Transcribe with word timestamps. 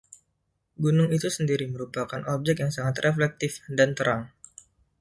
Gunung 0.83 1.09
itu 1.17 1.29
sendiri 1.37 1.65
merupakan 1.73 2.21
objek 2.35 2.55
yang 2.65 2.71
sangat 2.75 2.95
reflektif 3.05 3.51
dan 3.77 3.89
terang. 3.97 4.21